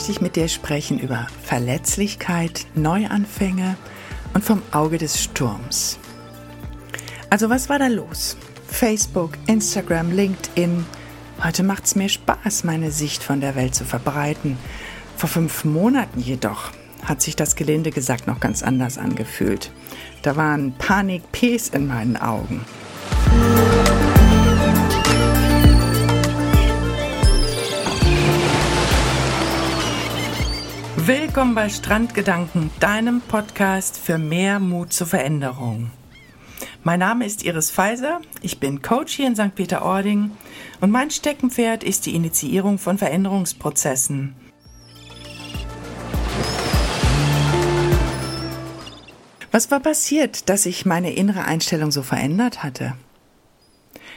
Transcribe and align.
Möchte 0.00 0.12
ich 0.12 0.22
mit 0.22 0.36
dir 0.36 0.48
sprechen 0.48 0.98
über 0.98 1.26
Verletzlichkeit, 1.42 2.66
Neuanfänge 2.74 3.76
und 4.32 4.42
vom 4.42 4.62
Auge 4.72 4.96
des 4.96 5.22
Sturms. 5.22 5.98
Also 7.28 7.50
was 7.50 7.68
war 7.68 7.78
da 7.78 7.88
los? 7.88 8.38
Facebook, 8.66 9.32
Instagram, 9.46 10.10
LinkedIn. 10.10 10.86
Heute 11.44 11.62
macht 11.64 11.84
es 11.84 11.96
mir 11.96 12.08
Spaß, 12.08 12.64
meine 12.64 12.92
Sicht 12.92 13.22
von 13.22 13.42
der 13.42 13.56
Welt 13.56 13.74
zu 13.74 13.84
verbreiten. 13.84 14.56
Vor 15.18 15.28
fünf 15.28 15.66
Monaten 15.66 16.20
jedoch 16.20 16.70
hat 17.04 17.20
sich 17.20 17.36
das 17.36 17.54
gelinde 17.54 17.90
gesagt 17.90 18.26
noch 18.26 18.40
ganz 18.40 18.62
anders 18.62 18.96
angefühlt. 18.96 19.70
Da 20.22 20.34
waren 20.34 20.72
Panik-Ps 20.78 21.68
in 21.68 21.86
meinen 21.86 22.16
Augen. 22.16 22.64
Willkommen 31.06 31.54
bei 31.54 31.70
Strandgedanken, 31.70 32.70
deinem 32.78 33.22
Podcast 33.22 33.96
für 33.96 34.18
mehr 34.18 34.60
Mut 34.60 34.92
zur 34.92 35.06
Veränderung. 35.06 35.90
Mein 36.84 37.00
Name 37.00 37.24
ist 37.24 37.42
Iris 37.42 37.70
Pfizer, 37.70 38.20
ich 38.42 38.60
bin 38.60 38.82
Coach 38.82 39.14
hier 39.14 39.26
in 39.26 39.34
St. 39.34 39.54
Peter-Ording 39.54 40.30
und 40.82 40.90
mein 40.90 41.10
Steckenpferd 41.10 41.84
ist 41.84 42.04
die 42.04 42.14
Initiierung 42.14 42.76
von 42.76 42.98
Veränderungsprozessen. 42.98 44.36
Was 49.50 49.70
war 49.70 49.80
passiert, 49.80 50.50
dass 50.50 50.64
sich 50.64 50.84
meine 50.84 51.14
innere 51.14 51.44
Einstellung 51.44 51.90
so 51.92 52.02
verändert 52.02 52.62
hatte? 52.62 52.94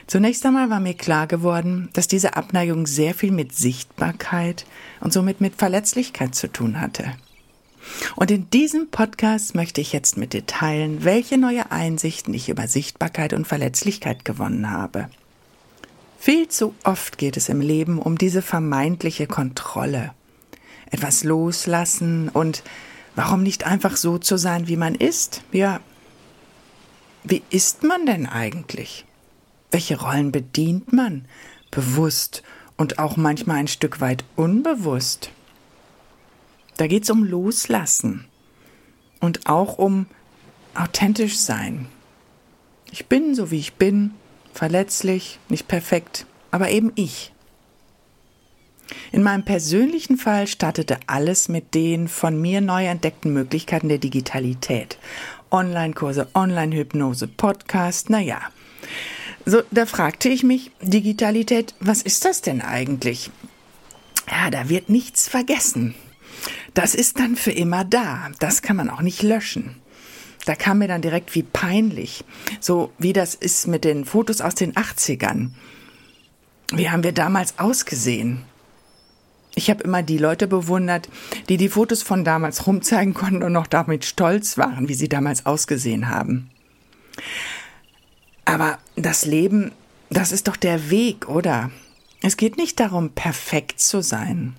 Zunächst 0.08 0.46
einmal 0.46 0.70
war 0.70 0.80
mir 0.80 0.94
klar 0.94 1.28
geworden, 1.28 1.90
dass 1.94 2.08
diese 2.08 2.36
Abneigung 2.36 2.88
sehr 2.88 3.14
viel 3.14 3.32
mit 3.32 3.56
Sichtbarkeit 3.56 4.66
und 5.00 5.14
somit 5.14 5.42
mit 5.42 5.56
Verletzlichkeit 5.56 6.36
zu 6.36 6.52
tun 6.52 6.82
hatte. 6.82 7.16
Und 8.16 8.32
in 8.32 8.50
diesem 8.50 8.90
Podcast 8.90 9.56
möchte 9.56 9.82
ich 9.82 9.94
jetzt 9.94 10.18
mit 10.18 10.34
dir 10.34 10.46
teilen, 10.46 11.04
welche 11.04 11.38
neue 11.38 11.72
Einsichten 11.72 12.34
ich 12.34 12.50
über 12.50 12.68
Sichtbarkeit 12.68 13.34
und 13.34 13.48
Verletzlichkeit 13.48 14.26
gewonnen 14.26 14.72
habe. 14.72 15.10
Viel 16.20 16.48
zu 16.48 16.74
oft 16.84 17.18
geht 17.18 17.36
es 17.36 17.50
im 17.50 17.60
Leben 17.60 18.00
um 18.00 18.18
diese 18.18 18.42
vermeintliche 18.42 19.28
Kontrolle. 19.28 20.14
Etwas 20.90 21.24
loslassen 21.24 22.30
und 22.30 22.64
warum 23.16 23.44
nicht 23.44 23.66
einfach 23.66 23.98
so 23.98 24.18
zu 24.18 24.38
sein, 24.38 24.68
wie 24.68 24.78
man 24.78 24.96
ist? 24.96 25.42
Ja, 25.52 25.82
wie 27.24 27.42
ist 27.50 27.84
man 27.84 28.06
denn 28.06 28.26
eigentlich? 28.26 29.06
Welche 29.74 30.00
Rollen 30.00 30.32
bedient 30.32 30.94
man? 30.94 31.26
Bewusst 31.72 32.44
und 32.78 33.00
auch 33.00 33.18
manchmal 33.18 33.58
ein 33.58 33.68
Stück 33.68 34.02
weit 34.02 34.24
unbewusst. 34.36 35.32
Da 36.78 36.86
geht 36.86 37.06
es 37.06 37.10
um 37.10 37.24
Loslassen 37.24 38.26
und 39.20 39.48
auch 39.48 39.80
um 39.80 40.06
authentisch 40.76 41.40
sein. 41.40 41.88
Ich 42.92 43.08
bin 43.08 43.34
so 43.34 43.50
wie 43.50 43.58
ich 43.58 43.74
bin, 43.74 44.12
verletzlich, 44.54 45.40
nicht 45.50 45.68
perfekt, 45.68 46.28
aber 46.52 46.70
eben 46.70 46.92
ich. 46.94 47.34
In 49.12 49.24
meinem 49.24 49.44
persönlichen 49.44 50.18
Fall 50.18 50.46
startete 50.46 51.00
alles 51.08 51.50
mit 51.50 51.74
den 51.74 52.08
von 52.08 52.40
mir 52.40 52.62
neu 52.62 52.86
entdeckten 52.86 53.34
Möglichkeiten 53.34 53.90
der 53.90 53.98
Digitalität. 53.98 55.00
Online-Kurse, 55.50 56.28
Online-Hypnose, 56.36 57.28
Podcast, 57.28 58.12
naja, 58.12 58.52
so, 59.46 59.62
da 59.72 59.86
fragte 59.86 60.30
ich 60.30 60.44
mich, 60.44 60.72
Digitalität, 60.82 61.74
was 61.80 62.02
ist 62.02 62.26
das 62.26 62.42
denn 62.42 62.62
eigentlich? 62.62 63.32
Ja, 64.30 64.50
da 64.50 64.70
wird 64.70 64.90
nichts 64.90 65.28
vergessen. 65.28 65.96
Das 66.74 66.96
ist 66.96 67.20
dann 67.20 67.36
für 67.36 67.52
immer 67.52 67.84
da. 67.84 68.32
Das 68.40 68.62
kann 68.62 68.76
man 68.76 68.90
auch 68.90 69.02
nicht 69.02 69.22
löschen. 69.22 69.76
Da 70.46 70.56
kam 70.56 70.80
mir 70.80 70.88
dann 70.88 71.02
direkt 71.02 71.36
wie 71.36 71.44
peinlich. 71.44 72.24
So 72.60 72.92
wie 72.98 73.14
das 73.14 73.36
ist 73.36 73.68
mit 73.68 73.84
den 73.84 74.06
Fotos 74.06 74.42
aus 74.42 74.56
den 74.56 74.74
80ern. 74.74 75.52
Wie 76.72 76.90
haben 76.90 77.04
wir 77.04 77.12
damals 77.12 77.60
ausgesehen? 77.60 78.44
Ich 79.56 79.70
habe 79.70 79.84
immer 79.84 80.02
die 80.02 80.18
Leute 80.18 80.48
bewundert, 80.48 81.10
die 81.48 81.58
die 81.58 81.70
Fotos 81.70 82.02
von 82.02 82.24
damals 82.24 82.66
rumzeigen 82.66 83.14
konnten 83.14 83.44
und 83.44 83.54
noch 83.54 83.68
damit 83.68 84.04
stolz 84.04 84.58
waren, 84.58 84.90
wie 84.90 84.96
sie 84.96 85.10
damals 85.10 85.46
ausgesehen 85.46 86.10
haben. 86.10 86.50
Aber 88.46 88.78
das 88.96 89.26
Leben, 89.26 89.72
das 90.10 90.32
ist 90.32 90.48
doch 90.48 90.56
der 90.58 90.90
Weg, 90.90 91.28
oder? 91.30 91.72
Es 92.22 92.38
geht 92.38 92.58
nicht 92.58 92.80
darum, 92.80 93.10
perfekt 93.12 93.80
zu 93.80 94.02
sein. 94.02 94.56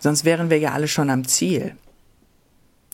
Sonst 0.00 0.24
wären 0.24 0.50
wir 0.50 0.58
ja 0.58 0.72
alle 0.72 0.88
schon 0.88 1.10
am 1.10 1.26
Ziel. 1.26 1.76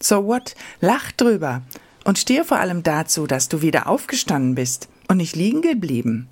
So 0.01 0.27
what? 0.27 0.55
Lach 0.81 1.13
drüber 1.13 1.63
und 2.05 2.19
stehe 2.19 2.45
vor 2.45 2.59
allem 2.59 2.83
dazu, 2.83 3.27
dass 3.27 3.49
du 3.49 3.63
wieder 3.63 3.87
aufgestanden 3.87 4.55
bist 4.55 4.89
und 5.09 5.19
nicht 5.19 5.37
liegen 5.37 5.63
geblieben. 5.63 6.29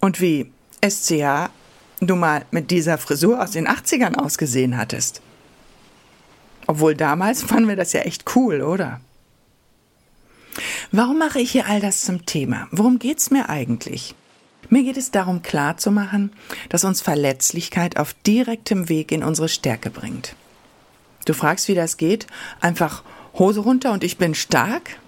Und 0.00 0.20
wie 0.20 0.50
SCH 0.84 1.50
du 2.00 2.16
mal 2.16 2.44
mit 2.50 2.70
dieser 2.70 2.98
Frisur 2.98 3.42
aus 3.42 3.52
den 3.52 3.68
80ern 3.68 4.16
ausgesehen 4.16 4.76
hattest. 4.76 5.22
Obwohl 6.66 6.94
damals 6.94 7.42
fanden 7.42 7.68
wir 7.68 7.76
das 7.76 7.92
ja 7.92 8.00
echt 8.00 8.36
cool, 8.36 8.62
oder? 8.62 9.00
Warum 10.96 11.18
mache 11.18 11.40
ich 11.40 11.50
hier 11.50 11.66
all 11.66 11.80
das 11.80 12.02
zum 12.02 12.24
Thema? 12.24 12.68
Worum 12.70 13.00
geht's 13.00 13.32
mir 13.32 13.48
eigentlich? 13.48 14.14
Mir 14.68 14.84
geht 14.84 14.96
es 14.96 15.10
darum 15.10 15.42
klarzumachen, 15.42 16.32
dass 16.68 16.84
uns 16.84 17.00
Verletzlichkeit 17.00 17.96
auf 17.96 18.14
direktem 18.24 18.88
Weg 18.88 19.10
in 19.10 19.24
unsere 19.24 19.48
Stärke 19.48 19.90
bringt. 19.90 20.36
Du 21.24 21.34
fragst, 21.34 21.66
wie 21.66 21.74
das 21.74 21.96
geht? 21.96 22.28
Einfach 22.60 23.02
Hose 23.36 23.58
runter 23.58 23.90
und 23.90 24.04
ich 24.04 24.18
bin 24.18 24.36
stark? 24.36 25.00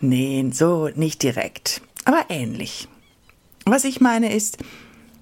Nee, 0.00 0.50
so 0.52 0.88
nicht 0.96 1.22
direkt, 1.22 1.80
aber 2.04 2.24
ähnlich. 2.28 2.88
Was 3.66 3.84
ich 3.84 4.00
meine 4.00 4.34
ist, 4.34 4.58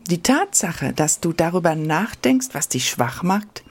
die 0.09 0.23
Tatsache, 0.23 0.95
dass 0.95 1.21
du 1.21 1.35
darüber 1.35 1.75
nachdenkst, 1.75 2.49
was 2.53 2.71
dich 2.71 2.89
schwach 2.89 3.23
macht, 3.23 3.63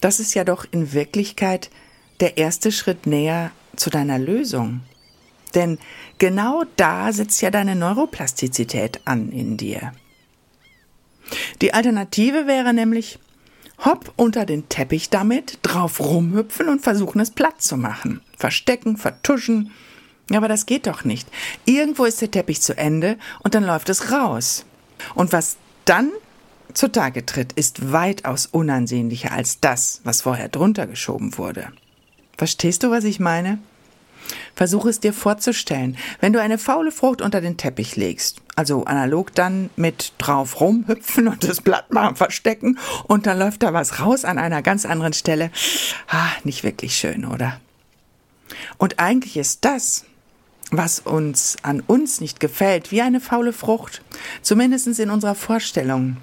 das 0.00 0.20
ist 0.20 0.32
ja 0.32 0.44
doch 0.44 0.64
in 0.70 0.94
Wirklichkeit 0.94 1.68
der 2.20 2.38
erste 2.38 2.72
Schritt 2.72 3.06
näher 3.06 3.50
zu 3.76 3.90
deiner 3.90 4.18
Lösung. 4.18 4.80
Denn 5.54 5.78
genau 6.18 6.64
da 6.76 7.12
setzt 7.12 7.40
ja 7.42 7.50
deine 7.50 7.76
Neuroplastizität 7.76 9.00
an 9.04 9.30
in 9.30 9.56
dir. 9.56 9.92
Die 11.60 11.74
Alternative 11.74 12.46
wäre 12.46 12.72
nämlich, 12.72 13.18
hopp 13.84 14.12
unter 14.16 14.46
den 14.46 14.68
Teppich 14.68 15.10
damit, 15.10 15.58
drauf 15.62 16.00
rumhüpfen 16.00 16.68
und 16.68 16.82
versuchen 16.82 17.20
es 17.20 17.30
platt 17.30 17.60
zu 17.60 17.76
machen. 17.76 18.20
Verstecken, 18.36 18.96
vertuschen. 18.96 19.72
Aber 20.32 20.48
das 20.48 20.66
geht 20.66 20.86
doch 20.86 21.04
nicht. 21.04 21.28
Irgendwo 21.64 22.04
ist 22.04 22.20
der 22.20 22.30
Teppich 22.30 22.60
zu 22.60 22.76
Ende 22.76 23.16
und 23.42 23.54
dann 23.54 23.64
läuft 23.64 23.88
es 23.88 24.10
raus. 24.12 24.64
Und 25.14 25.32
was 25.32 25.56
dann 25.84 26.10
zutage 26.74 27.24
tritt, 27.24 27.52
ist 27.52 27.92
weitaus 27.92 28.46
unansehnlicher 28.46 29.32
als 29.32 29.60
das, 29.60 30.00
was 30.04 30.22
vorher 30.22 30.48
drunter 30.48 30.86
geschoben 30.86 31.38
wurde. 31.38 31.72
Verstehst 32.36 32.82
du, 32.82 32.90
was 32.90 33.04
ich 33.04 33.20
meine? 33.20 33.58
Versuche 34.54 34.88
es 34.88 35.00
dir 35.00 35.12
vorzustellen, 35.12 35.96
wenn 36.20 36.32
du 36.32 36.40
eine 36.40 36.58
faule 36.58 36.92
Frucht 36.92 37.22
unter 37.22 37.40
den 37.40 37.56
Teppich 37.56 37.96
legst, 37.96 38.42
also 38.54 38.84
analog 38.84 39.34
dann 39.34 39.70
mit 39.76 40.12
drauf 40.18 40.60
rumhüpfen 40.60 41.28
und 41.28 41.44
das 41.44 41.60
Blatt 41.60 41.92
machen, 41.92 42.16
verstecken 42.16 42.78
und 43.04 43.26
dann 43.26 43.38
läuft 43.38 43.62
da 43.62 43.72
was 43.72 44.00
raus 44.00 44.24
an 44.24 44.38
einer 44.38 44.62
ganz 44.62 44.86
anderen 44.86 45.12
Stelle. 45.12 45.50
Ah, 46.08 46.30
nicht 46.44 46.64
wirklich 46.64 46.96
schön, 46.96 47.24
oder? 47.24 47.60
Und 48.78 48.98
eigentlich 48.98 49.36
ist 49.36 49.64
das, 49.64 50.04
was 50.70 50.98
uns 50.98 51.56
an 51.62 51.80
uns 51.80 52.20
nicht 52.20 52.40
gefällt, 52.40 52.90
wie 52.90 53.02
eine 53.02 53.20
faule 53.20 53.52
Frucht, 53.52 54.02
zumindest 54.42 54.98
in 54.98 55.10
unserer 55.10 55.34
Vorstellung 55.34 56.16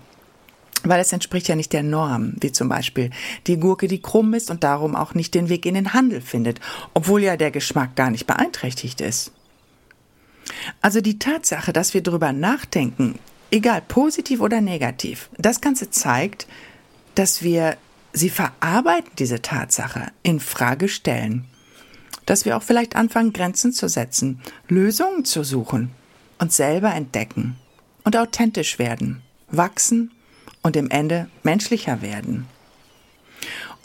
weil 0.83 0.99
es 0.99 1.13
entspricht 1.13 1.47
ja 1.47 1.55
nicht 1.55 1.73
der 1.73 1.83
Norm, 1.83 2.33
wie 2.39 2.51
zum 2.51 2.69
Beispiel 2.69 3.09
die 3.47 3.57
Gurke, 3.57 3.87
die 3.87 4.01
krumm 4.01 4.33
ist 4.33 4.51
und 4.51 4.63
darum 4.63 4.95
auch 4.95 5.13
nicht 5.13 5.33
den 5.33 5.49
Weg 5.49 5.65
in 5.65 5.75
den 5.75 5.93
Handel 5.93 6.21
findet, 6.21 6.59
obwohl 6.93 7.23
ja 7.23 7.37
der 7.37 7.51
Geschmack 7.51 7.95
gar 7.95 8.11
nicht 8.11 8.27
beeinträchtigt 8.27 9.01
ist. 9.01 9.31
Also 10.81 11.01
die 11.01 11.19
Tatsache, 11.19 11.73
dass 11.73 11.93
wir 11.93 12.03
darüber 12.03 12.33
nachdenken, 12.33 13.17
egal 13.51 13.81
positiv 13.81 14.41
oder 14.41 14.61
negativ, 14.61 15.29
das 15.37 15.61
Ganze 15.61 15.89
zeigt, 15.89 16.47
dass 17.15 17.43
wir 17.43 17.77
sie 18.11 18.29
verarbeiten, 18.29 19.11
diese 19.17 19.41
Tatsache, 19.41 20.07
in 20.21 20.39
Frage 20.39 20.87
stellen. 20.87 21.45
Dass 22.25 22.45
wir 22.45 22.55
auch 22.55 22.63
vielleicht 22.63 22.95
anfangen, 22.95 23.33
Grenzen 23.33 23.73
zu 23.73 23.89
setzen, 23.89 24.41
Lösungen 24.67 25.25
zu 25.25 25.43
suchen, 25.43 25.91
uns 26.39 26.55
selber 26.55 26.93
entdecken 26.93 27.57
und 28.03 28.15
authentisch 28.15 28.79
werden, 28.79 29.21
wachsen 29.49 30.11
und 30.63 30.75
im 30.75 30.89
Ende 30.89 31.29
menschlicher 31.43 32.01
werden. 32.01 32.47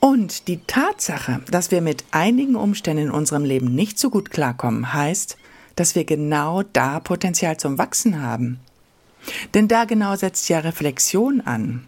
Und 0.01 0.47
die 0.47 0.61
Tatsache, 0.67 1.43
dass 1.51 1.71
wir 1.71 1.83
mit 1.83 2.05
einigen 2.13 2.55
Umständen 2.55 3.05
in 3.05 3.11
unserem 3.11 3.45
Leben 3.45 3.75
nicht 3.75 3.99
so 3.99 4.11
gut 4.11 4.31
klarkommen, 4.31 4.93
heißt, 4.93 5.37
dass 5.75 5.95
wir 5.95 6.05
genau 6.05 6.63
da 6.63 7.01
Potenzial 7.01 7.57
zum 7.57 7.79
Wachsen 7.79 8.23
haben. 8.23 8.61
Denn 9.55 9.69
da 9.69 9.85
genau 9.85 10.15
setzt 10.17 10.49
ja 10.49 10.61
Reflexion 10.61 11.41
an. 11.41 11.87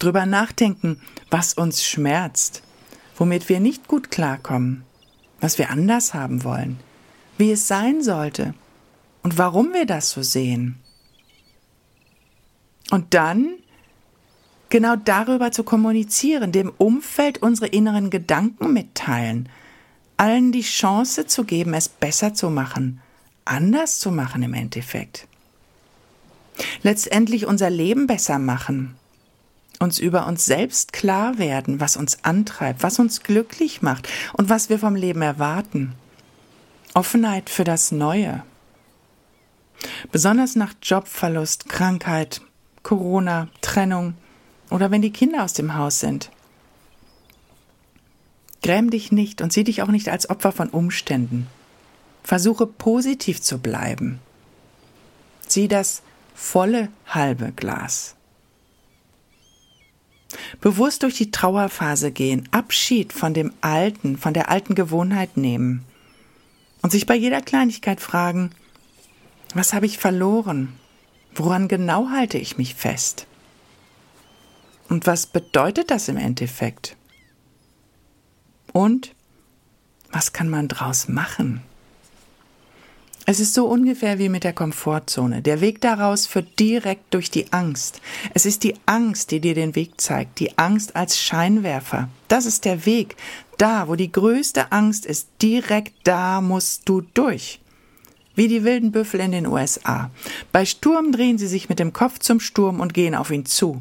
drüber 0.00 0.24
nachdenken, 0.26 1.00
was 1.30 1.54
uns 1.54 1.84
schmerzt, 1.84 2.62
womit 3.16 3.48
wir 3.48 3.60
nicht 3.60 3.86
gut 3.86 4.10
klarkommen, 4.10 4.82
was 5.40 5.58
wir 5.58 5.70
anders 5.70 6.14
haben 6.14 6.42
wollen, 6.42 6.80
wie 7.38 7.52
es 7.52 7.68
sein 7.68 8.02
sollte 8.02 8.54
und 9.22 9.38
warum 9.38 9.72
wir 9.74 9.86
das 9.86 10.10
so 10.10 10.22
sehen. 10.22 10.80
Und 12.90 13.12
dann 13.14 13.59
genau 14.70 14.96
darüber 14.96 15.52
zu 15.52 15.64
kommunizieren, 15.64 16.52
dem 16.52 16.72
Umfeld 16.78 17.42
unsere 17.42 17.66
inneren 17.66 18.08
Gedanken 18.08 18.72
mitteilen, 18.72 19.48
allen 20.16 20.52
die 20.52 20.62
Chance 20.62 21.26
zu 21.26 21.44
geben, 21.44 21.74
es 21.74 21.88
besser 21.88 22.34
zu 22.34 22.50
machen, 22.50 23.00
anders 23.44 23.98
zu 23.98 24.10
machen 24.10 24.42
im 24.42 24.54
Endeffekt. 24.54 25.26
Letztendlich 26.82 27.46
unser 27.46 27.70
Leben 27.70 28.06
besser 28.06 28.38
machen, 28.38 28.94
uns 29.78 29.98
über 29.98 30.26
uns 30.26 30.44
selbst 30.44 30.92
klar 30.92 31.38
werden, 31.38 31.80
was 31.80 31.96
uns 31.96 32.22
antreibt, 32.22 32.82
was 32.82 32.98
uns 32.98 33.22
glücklich 33.22 33.82
macht 33.82 34.08
und 34.34 34.48
was 34.50 34.68
wir 34.68 34.78
vom 34.78 34.94
Leben 34.94 35.22
erwarten. 35.22 35.94
Offenheit 36.92 37.48
für 37.48 37.64
das 37.64 37.92
Neue. 37.92 38.42
Besonders 40.12 40.56
nach 40.56 40.74
Jobverlust, 40.82 41.68
Krankheit, 41.68 42.42
Corona, 42.82 43.48
Trennung 43.62 44.14
oder 44.70 44.90
wenn 44.90 45.02
die 45.02 45.12
Kinder 45.12 45.44
aus 45.44 45.52
dem 45.52 45.74
Haus 45.74 46.00
sind. 46.00 46.30
Gräm 48.62 48.90
dich 48.90 49.10
nicht 49.10 49.40
und 49.40 49.52
sieh 49.52 49.64
dich 49.64 49.82
auch 49.82 49.88
nicht 49.88 50.08
als 50.08 50.28
Opfer 50.28 50.52
von 50.52 50.68
Umständen. 50.68 51.46
Versuche 52.22 52.66
positiv 52.66 53.40
zu 53.40 53.58
bleiben. 53.58 54.20
Sieh 55.46 55.68
das 55.68 56.02
volle 56.34 56.88
halbe 57.06 57.52
Glas. 57.52 58.14
Bewusst 60.60 61.02
durch 61.02 61.16
die 61.16 61.30
Trauerphase 61.30 62.12
gehen, 62.12 62.48
Abschied 62.52 63.12
von 63.12 63.34
dem 63.34 63.52
Alten, 63.60 64.16
von 64.16 64.34
der 64.34 64.48
alten 64.50 64.74
Gewohnheit 64.74 65.36
nehmen 65.36 65.84
und 66.82 66.90
sich 66.90 67.06
bei 67.06 67.14
jeder 67.14 67.40
Kleinigkeit 67.40 68.00
fragen, 68.00 68.50
was 69.54 69.72
habe 69.72 69.86
ich 69.86 69.98
verloren? 69.98 70.72
Woran 71.34 71.66
genau 71.66 72.10
halte 72.10 72.38
ich 72.38 72.58
mich 72.58 72.74
fest? 72.74 73.26
Und 74.90 75.06
was 75.06 75.26
bedeutet 75.26 75.90
das 75.90 76.08
im 76.08 76.16
Endeffekt? 76.16 76.96
Und 78.72 79.14
was 80.10 80.32
kann 80.32 80.48
man 80.48 80.66
draus 80.66 81.08
machen? 81.08 81.62
Es 83.24 83.38
ist 83.38 83.54
so 83.54 83.66
ungefähr 83.66 84.18
wie 84.18 84.28
mit 84.28 84.42
der 84.42 84.52
Komfortzone. 84.52 85.42
Der 85.42 85.60
Weg 85.60 85.80
daraus 85.80 86.26
führt 86.26 86.58
direkt 86.58 87.14
durch 87.14 87.30
die 87.30 87.52
Angst. 87.52 88.00
Es 88.34 88.44
ist 88.44 88.64
die 88.64 88.74
Angst, 88.86 89.30
die 89.30 89.38
dir 89.40 89.54
den 89.54 89.76
Weg 89.76 90.00
zeigt, 90.00 90.40
die 90.40 90.58
Angst 90.58 90.96
als 90.96 91.20
Scheinwerfer. 91.20 92.08
Das 92.26 92.44
ist 92.44 92.64
der 92.64 92.84
Weg. 92.84 93.14
Da, 93.58 93.86
wo 93.86 93.94
die 93.94 94.10
größte 94.10 94.72
Angst 94.72 95.06
ist, 95.06 95.28
direkt 95.40 95.94
da 96.02 96.40
musst 96.40 96.88
du 96.88 97.02
durch. 97.14 97.60
Wie 98.34 98.48
die 98.48 98.64
wilden 98.64 98.90
Büffel 98.90 99.20
in 99.20 99.30
den 99.30 99.46
USA. 99.46 100.10
Bei 100.50 100.64
Sturm 100.64 101.12
drehen 101.12 101.38
sie 101.38 101.46
sich 101.46 101.68
mit 101.68 101.78
dem 101.78 101.92
Kopf 101.92 102.18
zum 102.18 102.40
Sturm 102.40 102.80
und 102.80 102.94
gehen 102.94 103.14
auf 103.14 103.30
ihn 103.30 103.46
zu. 103.46 103.80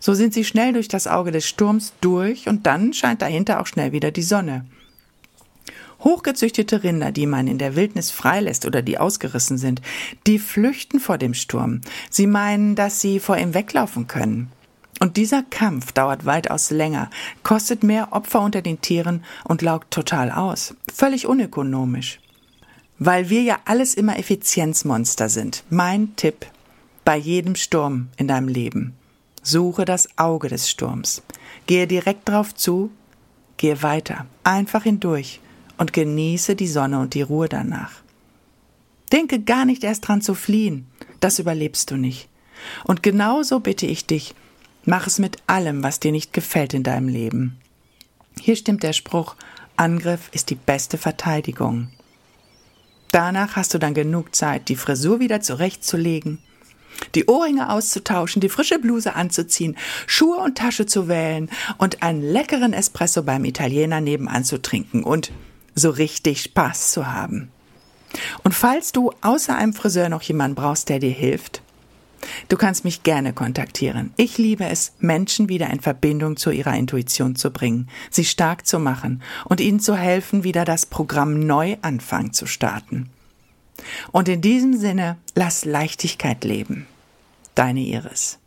So 0.00 0.14
sind 0.14 0.34
sie 0.34 0.44
schnell 0.44 0.72
durch 0.72 0.88
das 0.88 1.06
Auge 1.06 1.32
des 1.32 1.46
Sturms 1.46 1.92
durch 2.00 2.48
und 2.48 2.66
dann 2.66 2.92
scheint 2.92 3.22
dahinter 3.22 3.60
auch 3.60 3.66
schnell 3.66 3.92
wieder 3.92 4.10
die 4.10 4.22
Sonne. 4.22 4.66
Hochgezüchtete 6.00 6.82
Rinder, 6.82 7.10
die 7.10 7.26
man 7.26 7.48
in 7.48 7.58
der 7.58 7.74
Wildnis 7.74 8.10
freilässt 8.10 8.66
oder 8.66 8.82
die 8.82 8.98
ausgerissen 8.98 9.58
sind, 9.58 9.80
die 10.26 10.38
flüchten 10.38 11.00
vor 11.00 11.18
dem 11.18 11.34
Sturm. 11.34 11.80
Sie 12.10 12.26
meinen, 12.26 12.74
dass 12.74 13.00
sie 13.00 13.18
vor 13.18 13.38
ihm 13.38 13.54
weglaufen 13.54 14.06
können. 14.06 14.50
Und 15.00 15.16
dieser 15.16 15.42
Kampf 15.42 15.92
dauert 15.92 16.24
weitaus 16.24 16.70
länger, 16.70 17.10
kostet 17.42 17.82
mehr 17.82 18.12
Opfer 18.12 18.40
unter 18.40 18.62
den 18.62 18.80
Tieren 18.80 19.24
und 19.44 19.62
laugt 19.62 19.90
total 19.90 20.30
aus. 20.30 20.74
Völlig 20.92 21.26
unökonomisch. 21.26 22.20
Weil 22.98 23.28
wir 23.28 23.42
ja 23.42 23.58
alles 23.66 23.94
immer 23.94 24.18
Effizienzmonster 24.18 25.28
sind. 25.28 25.64
Mein 25.68 26.16
Tipp 26.16 26.46
bei 27.04 27.16
jedem 27.16 27.56
Sturm 27.56 28.08
in 28.16 28.26
deinem 28.26 28.48
Leben. 28.48 28.94
Suche 29.46 29.84
das 29.84 30.08
Auge 30.18 30.48
des 30.48 30.68
Sturms. 30.68 31.22
Gehe 31.68 31.86
direkt 31.86 32.28
drauf 32.28 32.52
zu, 32.52 32.90
gehe 33.56 33.80
weiter, 33.80 34.26
einfach 34.42 34.82
hindurch 34.82 35.40
und 35.78 35.92
genieße 35.92 36.56
die 36.56 36.66
Sonne 36.66 36.98
und 36.98 37.14
die 37.14 37.22
Ruhe 37.22 37.48
danach. 37.48 37.92
Denke 39.12 39.40
gar 39.40 39.64
nicht 39.64 39.84
erst 39.84 40.08
dran 40.08 40.20
zu 40.20 40.34
fliehen, 40.34 40.88
das 41.20 41.38
überlebst 41.38 41.92
du 41.92 41.96
nicht. 41.96 42.28
Und 42.82 43.04
genauso 43.04 43.60
bitte 43.60 43.86
ich 43.86 44.04
dich, 44.04 44.34
mach 44.84 45.06
es 45.06 45.20
mit 45.20 45.36
allem, 45.46 45.84
was 45.84 46.00
dir 46.00 46.10
nicht 46.10 46.32
gefällt 46.32 46.74
in 46.74 46.82
deinem 46.82 47.06
Leben. 47.06 47.56
Hier 48.40 48.56
stimmt 48.56 48.82
der 48.82 48.94
Spruch, 48.94 49.36
Angriff 49.76 50.28
ist 50.32 50.50
die 50.50 50.56
beste 50.56 50.98
Verteidigung. 50.98 51.92
Danach 53.12 53.54
hast 53.54 53.74
du 53.74 53.78
dann 53.78 53.94
genug 53.94 54.34
Zeit, 54.34 54.68
die 54.68 54.76
Frisur 54.76 55.20
wieder 55.20 55.40
zurechtzulegen, 55.40 56.40
die 57.14 57.26
Ohrringe 57.26 57.70
auszutauschen, 57.70 58.40
die 58.40 58.48
frische 58.48 58.78
Bluse 58.78 59.14
anzuziehen, 59.14 59.76
Schuhe 60.06 60.38
und 60.38 60.58
Tasche 60.58 60.86
zu 60.86 61.08
wählen 61.08 61.50
und 61.78 62.02
einen 62.02 62.22
leckeren 62.22 62.72
Espresso 62.72 63.22
beim 63.22 63.44
Italiener 63.44 64.00
nebenan 64.00 64.44
zu 64.44 64.60
trinken 64.60 65.02
und 65.02 65.32
so 65.74 65.90
richtig 65.90 66.42
Spaß 66.42 66.92
zu 66.92 67.06
haben. 67.06 67.50
Und 68.44 68.54
falls 68.54 68.92
du 68.92 69.12
außer 69.20 69.56
einem 69.56 69.74
Friseur 69.74 70.08
noch 70.08 70.22
jemanden 70.22 70.54
brauchst, 70.54 70.88
der 70.88 70.98
dir 70.98 71.10
hilft, 71.10 71.62
du 72.48 72.56
kannst 72.56 72.84
mich 72.84 73.02
gerne 73.02 73.32
kontaktieren. 73.32 74.12
Ich 74.16 74.38
liebe 74.38 74.64
es, 74.64 74.92
Menschen 74.98 75.48
wieder 75.48 75.68
in 75.70 75.80
Verbindung 75.80 76.36
zu 76.36 76.50
ihrer 76.50 76.74
Intuition 76.74 77.36
zu 77.36 77.50
bringen, 77.50 77.88
sie 78.10 78.24
stark 78.24 78.66
zu 78.66 78.78
machen 78.78 79.22
und 79.44 79.60
ihnen 79.60 79.80
zu 79.80 79.96
helfen, 79.96 80.44
wieder 80.44 80.64
das 80.64 80.86
Programm 80.86 81.40
Neuanfang 81.40 82.32
zu 82.32 82.46
starten. 82.46 83.10
Und 84.12 84.28
in 84.28 84.40
diesem 84.40 84.76
Sinne, 84.76 85.18
lass 85.34 85.64
Leichtigkeit 85.64 86.44
leben. 86.44 86.86
Deine 87.54 87.80
Iris. 87.80 88.38